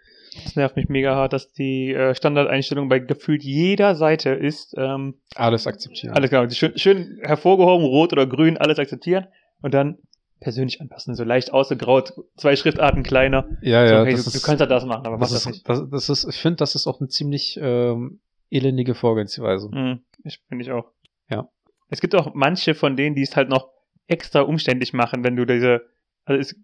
[0.45, 5.15] Das nervt mich mega hart, dass die äh, Standardeinstellung bei gefühlt jeder Seite ist, ähm,
[5.35, 6.15] Alles akzeptieren.
[6.15, 9.27] alles genau, schön, schön hervorgehoben, rot oder grün, alles akzeptieren
[9.63, 9.99] und dann
[10.45, 13.49] persönlich anpassen, so leicht ausgegraut, zwei Schriftarten kleiner.
[13.63, 15.33] Ja, so, ja, hey, das du, du ist, kannst ja das machen, aber mach das,
[15.33, 15.69] das, ist, nicht.
[15.69, 19.69] das, das ist, ich finde, das ist auch eine ziemlich ähm, elendige Vorgehensweise.
[19.73, 20.93] Mhm, ich finde ich auch.
[21.29, 21.49] Ja.
[21.89, 23.71] Es gibt auch manche von denen, die es halt noch
[24.07, 25.83] extra umständlich machen, wenn du diese,
[26.27, 26.57] also es,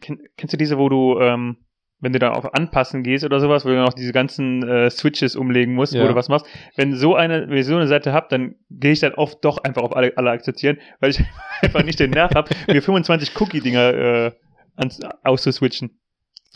[0.00, 1.56] kenn, kennst du diese, wo du, ähm,
[2.04, 5.34] wenn du da auf Anpassen gehst oder sowas, wo du noch diese ganzen äh, Switches
[5.34, 6.08] umlegen musst, wo Ja.
[6.08, 6.46] du was machst.
[6.76, 9.58] Wenn so eine, wenn ich so eine Seite hab, dann gehe ich dann oft doch
[9.58, 11.20] einfach auf alle, alle akzeptieren, weil ich
[11.62, 14.32] einfach nicht den Nerv hab, mir 25 Cookie-Dinger äh,
[14.76, 15.98] ans, auszuswitchen.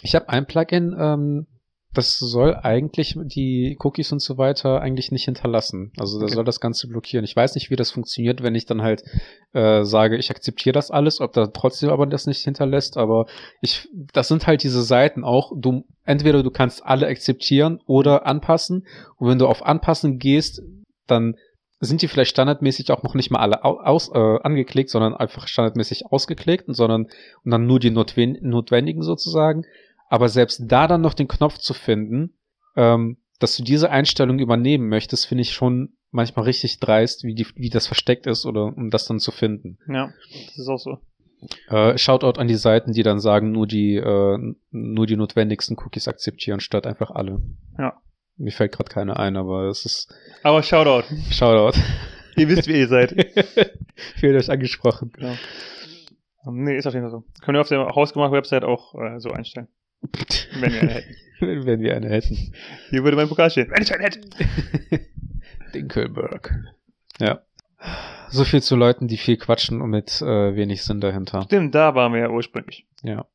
[0.02, 1.46] Ich habe ein Plugin, ähm,
[1.94, 5.90] das soll eigentlich die Cookies und so weiter eigentlich nicht hinterlassen.
[5.98, 6.34] Also das Okay.
[6.34, 7.24] soll das Ganze blockieren.
[7.24, 9.02] Ich weiß nicht, wie das funktioniert, wenn ich dann halt
[9.54, 12.98] äh, sage, ich akzeptiere das alles, ob da trotzdem aber das nicht hinterlässt.
[12.98, 13.26] Aber
[13.62, 15.52] ich, das sind halt diese Seiten auch.
[15.56, 18.86] Du entweder du kannst alle akzeptieren oder anpassen.
[19.16, 20.62] Und wenn du auf Anpassen gehst,
[21.06, 21.36] dann
[21.80, 25.46] sind die vielleicht standardmäßig auch noch nicht mal alle au- aus, äh, angeklickt, sondern einfach
[25.48, 27.04] standardmäßig ausgeklickt, und sondern
[27.44, 29.64] und dann nur die notwen notwendigen sozusagen.
[30.08, 32.38] Aber selbst da dann noch den Knopf zu finden,
[32.76, 37.46] ähm, dass du diese Einstellung übernehmen möchtest, finde ich schon manchmal richtig dreist, wie, die,
[37.54, 39.78] wie das versteckt ist oder um das dann zu finden.
[39.86, 40.10] Ja,
[40.46, 40.98] das ist auch so.
[41.68, 44.38] Äh, Shoutout an die Seiten, die dann sagen, nur die, äh,
[44.70, 47.40] nur die notwendigsten Cookies akzeptieren, statt einfach alle.
[47.78, 48.00] Ja.
[48.36, 51.06] Mir fällt gerade keine ein, aber es ist Aber Shoutout.
[51.30, 51.78] Shoutout.
[52.36, 53.10] Ihr wisst, wie ihr seid.
[54.16, 55.12] Fühlt euch angesprochen.
[55.12, 55.34] Genau.
[56.50, 57.24] Nee, ist auf jeden Fall so.
[57.42, 59.68] Können wir auf der Hausgemacht-Website auch äh, so einstellen.
[60.60, 61.14] Wenn wir eine hätten.
[61.40, 62.52] Wenn wir eine hätten.
[62.90, 63.70] Hier würde mein Pokal stehen.
[63.70, 64.20] Wenn ich einen hätte.
[65.74, 66.54] Dinkelberg.
[67.20, 67.42] Ja.
[68.30, 71.42] So viel zu Leuten, die viel quatschen und mit äh, wenig Sinn dahinter.
[71.42, 72.86] Stimmt, da waren wir ja ursprünglich.
[73.02, 73.26] Ja.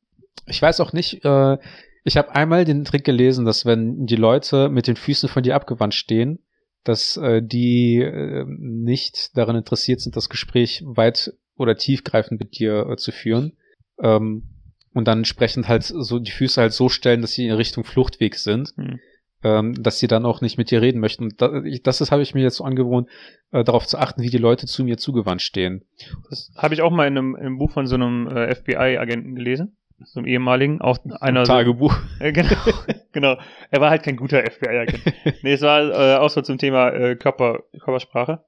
[0.46, 1.58] Ich weiß auch nicht, äh,
[2.04, 5.54] ich habe einmal den Trick gelesen, dass wenn die Leute mit den Füßen von dir
[5.54, 6.40] abgewandt stehen,
[6.84, 12.86] dass äh, die äh, nicht daran interessiert sind, das Gespräch weit oder tiefgreifend mit dir
[12.90, 13.56] äh, zu führen.
[14.02, 14.53] Ähm,
[14.94, 18.36] und dann entsprechend halt so die Füße halt so stellen, dass sie in Richtung Fluchtweg
[18.36, 19.00] sind, Hm.
[19.42, 21.24] ähm, dass sie dann auch nicht mit dir reden möchten.
[21.24, 23.08] Und da, ich, das ist habe ich mir jetzt so angewohnt,
[23.52, 25.84] äh, darauf zu achten, wie die Leute zu mir zugewandt stehen.
[26.30, 29.34] Das habe ich auch mal in einem, in einem Buch von so einem äh, FBI-Agenten
[29.34, 29.76] gelesen.
[30.02, 31.96] So einem ehemaligen, auch einer so, Tagebuch.
[32.20, 32.56] äh, genau,
[33.12, 33.36] genau.
[33.70, 35.02] Er war halt kein guter FBI-Agent.
[35.42, 38.44] nee, es war äh, auch so zum Thema äh, Körper, Körpersprache.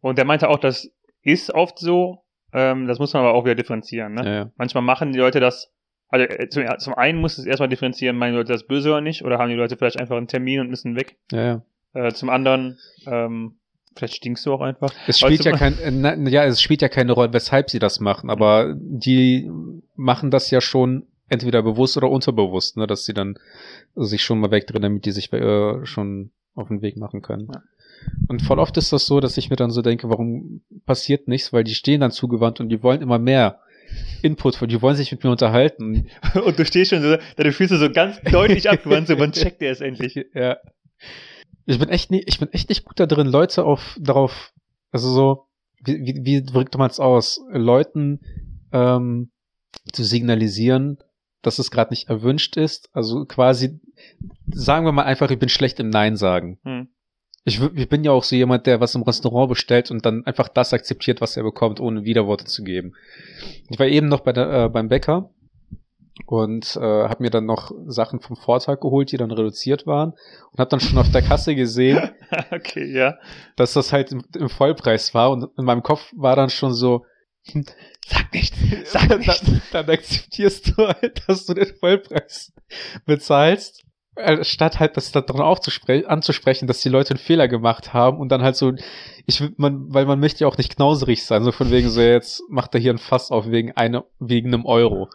[0.00, 0.90] Und der meinte auch, das
[1.22, 4.14] ist oft so, ähm, das muss man aber auch wieder differenzieren.
[4.14, 4.24] Ne?
[4.24, 4.50] Ja, ja.
[4.56, 5.72] Manchmal machen die Leute das,
[6.12, 9.00] also äh, zum, zum einen muss es erstmal differenzieren, meinen die Leute das böse oder
[9.00, 11.16] nicht, oder haben die Leute vielleicht einfach einen Termin und müssen weg.
[11.32, 11.62] ja, ja.
[11.94, 13.56] Äh, zum anderen, ähm,
[13.94, 14.92] vielleicht stinkst du auch einfach.
[15.06, 18.00] Es spielt ja kein, äh, na, ja, es spielt ja keine Rolle, weshalb sie das
[18.00, 19.50] machen, aber die
[19.94, 23.38] machen das ja schon entweder bewusst oder unterbewusst, ne, dass sie dann
[23.94, 27.48] sich schon mal wegdrehen, damit die sich äh, schon auf den Weg machen können.
[27.52, 27.62] Ja.
[28.28, 31.52] Und voll oft ist das so, dass ich mir dann so denke, warum passiert nichts,
[31.52, 33.60] weil die stehen dann zugewandt und die wollen immer mehr
[34.22, 36.08] Input von, die wollen sich mit mir unterhalten.
[36.44, 39.72] Und du stehst schon so, deine Füße so ganz deutlich abgewandt, so, wann checkt er
[39.72, 40.18] es endlich?
[40.34, 40.58] Ja.
[41.66, 44.52] Ich bin echt nie, ich bin echt nicht gut da drin, Leute auf darauf,
[44.90, 45.46] also so,
[45.84, 48.20] wie, wie, wie drückt man es aus, Leuten
[48.72, 49.30] ähm,
[49.92, 50.98] zu signalisieren,
[51.42, 52.88] dass es gerade nicht erwünscht ist.
[52.92, 53.80] Also quasi,
[54.46, 56.58] sagen wir mal einfach, ich bin schlecht im Nein sagen.
[56.64, 56.88] Hm.
[57.44, 60.48] Ich, ich bin ja auch so jemand, der was im Restaurant bestellt und dann einfach
[60.48, 62.94] das akzeptiert, was er bekommt, ohne Widerworte zu geben.
[63.68, 65.30] Ich war eben noch bei der, äh, beim Bäcker
[66.26, 70.12] und äh, habe mir dann noch Sachen vom Vortag geholt, die dann reduziert waren
[70.52, 72.10] und habe dann schon auf der Kasse gesehen,
[72.52, 73.18] okay, ja.
[73.56, 77.04] dass das halt im, im Vollpreis war und in meinem Kopf war dann schon so,
[77.50, 77.64] hm,
[78.06, 79.42] Sag nichts, sag dann, nichts.
[79.70, 82.52] dann akzeptierst du halt, dass du den Vollpreis
[83.06, 83.84] bezahlst,
[84.42, 88.42] statt halt das daran aufzuspre- anzusprechen, dass die Leute einen Fehler gemacht haben und dann
[88.42, 88.72] halt so,
[89.26, 92.42] ich man, weil man möchte ja auch nicht knauserig sein, so von wegen so jetzt
[92.50, 95.08] macht er hier ein Fass auf wegen einer, wegen einem Euro.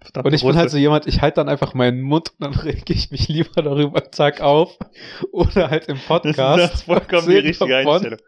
[0.00, 0.58] Verdammt, Und ich bin Russe.
[0.58, 3.62] halt so jemand, ich halte dann einfach meinen Mund und dann rege ich mich lieber
[3.62, 4.76] darüber Tag auf
[5.30, 6.64] oder halt im das Podcast.
[6.64, 8.18] ist das vollkommen die richtige Einstellung.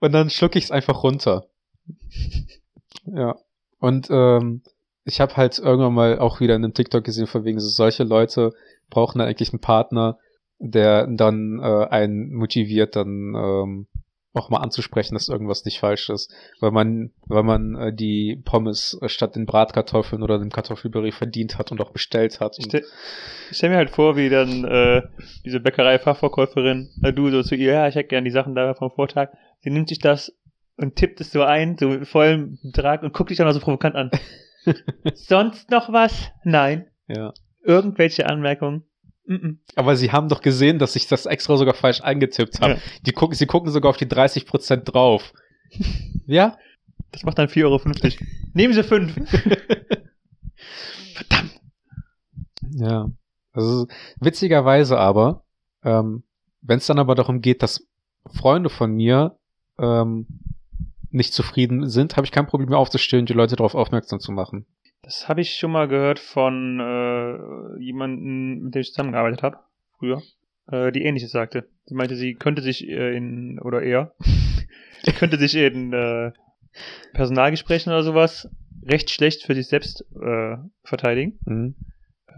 [0.00, 1.46] Und dann schlucke ich es einfach runter.
[3.04, 3.36] Ja.
[3.78, 4.62] Und ähm,
[5.04, 8.02] ich habe halt irgendwann mal auch wieder in einem TikTok gesehen, von wegen so solche
[8.04, 8.52] Leute
[8.90, 10.18] brauchen dann eigentlich einen Partner,
[10.58, 13.86] der dann äh, einen motiviert, dann ähm,
[14.32, 16.32] auch mal anzusprechen, dass irgendwas nicht falsch ist.
[16.60, 21.72] Weil man, weil man äh, die Pommes statt den Bratkartoffeln oder dem Kartoffelpüree verdient hat
[21.72, 22.56] und auch bestellt hat.
[22.58, 22.84] Ich Und, stell,
[23.50, 25.02] ich stell mir halt vor, wie dann äh,
[25.44, 28.90] diese Bäckerei-Fachverkäuferin, äh, du so zu ihr, ja, ich hätte gern die Sachen da vom
[28.90, 29.30] Vortag.
[29.60, 30.36] Sie nimmt sich das
[30.76, 33.60] und tippt es so ein, so mit vollem Betrag und guckt dich dann auch so
[33.60, 34.10] provokant an.
[35.14, 36.30] Sonst noch was?
[36.44, 36.86] Nein.
[37.08, 37.32] ja.
[37.62, 38.84] Irgendwelche Anmerkungen?
[39.76, 42.74] Aber sie haben doch gesehen, dass ich das extra sogar falsch eingetippt habe.
[42.74, 42.80] Ja.
[43.06, 45.32] Die gucken, sie gucken sogar auf die 30% drauf.
[46.26, 46.56] ja?
[47.12, 47.80] Das macht dann 4,50 Euro.
[48.54, 49.14] Nehmen Sie 5.
[51.14, 51.60] Verdammt.
[52.72, 53.10] Ja.
[53.52, 53.86] Also
[54.20, 55.44] witzigerweise aber,
[55.84, 56.24] ähm,
[56.60, 57.86] wenn es dann aber darum geht, dass
[58.26, 59.36] Freunde von mir
[59.78, 60.26] ähm,
[61.10, 64.32] nicht zufrieden sind, habe ich kein Problem mehr aufzustehen und die Leute darauf aufmerksam zu
[64.32, 64.66] machen.
[65.02, 69.58] Das habe ich schon mal gehört von äh, jemandem, mit dem ich zusammengearbeitet habe,
[69.98, 70.22] früher,
[70.70, 71.68] äh, die ähnliches sagte.
[71.86, 74.14] Sie meinte, sie könnte sich äh, in, oder er,
[75.18, 76.32] könnte sich in äh,
[77.14, 78.48] Personalgesprächen oder sowas
[78.84, 81.38] recht schlecht für sich selbst äh, verteidigen.
[81.44, 81.74] Mhm.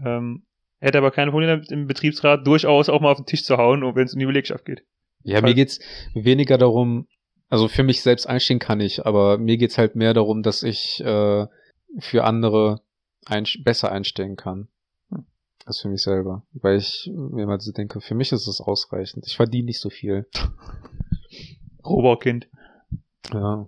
[0.05, 0.43] Ähm,
[0.79, 3.81] hätte aber keine Probleme damit, im Betriebsrat durchaus auch mal auf den Tisch zu hauen,
[3.95, 4.83] wenn es um die Belegschaft geht.
[5.23, 5.79] Ja, Fall- mir geht's
[6.13, 7.07] weniger darum,
[7.49, 11.01] also für mich selbst einstehen kann ich, aber mir geht's halt mehr darum, dass ich
[11.03, 11.45] äh,
[11.99, 12.81] für andere
[13.25, 14.67] ein, besser einstehen kann.
[15.09, 15.25] Hm.
[15.65, 16.43] Als für mich selber.
[16.53, 19.25] Weil ich mir mal so denke, für mich ist es ausreichend.
[19.27, 20.27] Ich verdiene nicht so viel.
[21.85, 22.47] Rohbaukind.
[23.33, 23.67] Ja.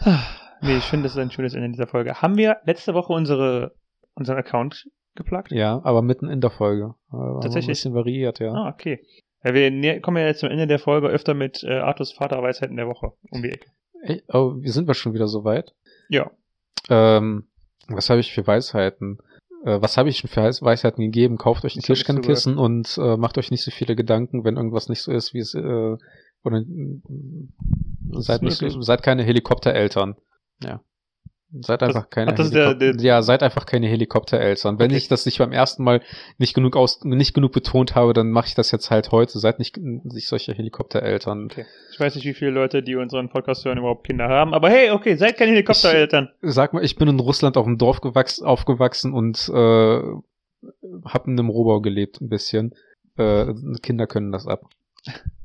[0.60, 2.20] Nee, ich finde, das ist ein schönes Ende dieser Folge.
[2.20, 3.76] Haben wir letzte Woche unsere,
[4.14, 5.52] unseren Account geplagt?
[5.52, 6.96] Ja, aber mitten in der Folge.
[7.12, 7.66] Äh, wir Tatsächlich?
[7.68, 8.52] Ein bisschen variiert, ja.
[8.52, 9.04] Ah, okay.
[9.44, 12.76] Ja, wir nä- kommen ja jetzt zum Ende der Folge öfter mit äh, Arthurs Vaterweisheiten
[12.76, 13.70] der Woche um die Ecke.
[14.02, 15.76] Ey, oh, wir sind wir schon wieder so weit.
[16.08, 16.30] Ja.
[16.88, 17.48] Ähm,
[17.88, 19.18] was habe ich für Weisheiten?
[19.64, 21.36] Äh, was habe ich schon für Weis- Weisheiten gegeben?
[21.38, 25.02] Kauft euch ein Tischkernkissen und äh, macht euch nicht so viele Gedanken, wenn irgendwas nicht
[25.02, 25.96] so ist, wie es äh,
[26.44, 26.62] oder
[28.12, 30.16] seid nicht so, seid keine Helikoptereltern.
[30.62, 30.80] Ja.
[31.60, 34.78] Seid einfach keine ach, das ist der- der- Ja, seid einfach keine Helikoptereltern.
[34.78, 34.98] Wenn Okay.
[34.98, 36.02] ich das nicht beim ersten Mal
[36.36, 39.38] nicht genug aus nicht genug betont habe, dann mache ich das jetzt halt heute.
[39.38, 41.46] Seid nicht nicht solche Helikoptereltern.
[41.46, 41.64] Okay.
[41.92, 44.90] Ich weiß nicht, wie viele Leute, die unseren Podcast hören, überhaupt Kinder haben, aber hey,
[44.90, 46.28] okay, seid keine Helikoptereltern.
[46.42, 50.00] sag mal, ich bin in Russland auf dem Dorf gewachsen, aufgewachsen und äh,
[51.06, 52.74] hab in einem Rohbau gelebt ein bisschen.
[53.16, 54.66] Äh, Kinder können das ab.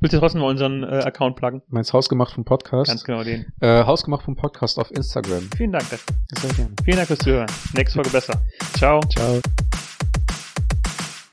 [0.00, 1.62] Willst du trotzdem mal unseren äh, Account pluggen?
[1.68, 2.88] Meins Hausgemacht vom Podcast.
[2.88, 3.46] Ganz genau den.
[3.60, 5.48] Äh, Hausgemacht vom Podcast auf Instagram.
[5.56, 5.84] Vielen Dank.
[5.84, 6.70] Sehr gerne.
[6.84, 7.46] Vielen Dank fürs Zuhören.
[7.74, 8.40] Nächste Folge besser.
[8.74, 9.00] Ciao.
[9.14, 9.40] Ciao.